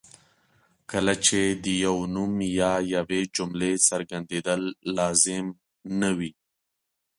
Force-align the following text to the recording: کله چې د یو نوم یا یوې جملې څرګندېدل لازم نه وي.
کله 0.91 1.13
چې 1.25 1.39
د 1.63 1.65
یو 1.85 1.97
نوم 2.15 2.33
یا 2.59 2.73
یوې 2.95 3.21
جملې 3.35 3.73
څرګندېدل 3.87 4.61
لازم 4.97 5.45
نه 5.99 6.09
وي. 6.17 6.31